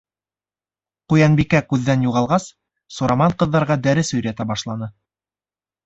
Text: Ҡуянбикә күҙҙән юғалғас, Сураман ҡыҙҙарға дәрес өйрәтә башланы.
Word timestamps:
Ҡуянбикә 1.13 1.61
күҙҙән 1.73 2.07
юғалғас, 2.09 2.49
Сураман 2.99 3.39
ҡыҙҙарға 3.45 3.81
дәрес 3.87 4.15
өйрәтә 4.19 4.53
башланы. 4.55 4.93